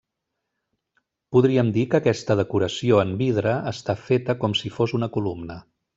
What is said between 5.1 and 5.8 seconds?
columna.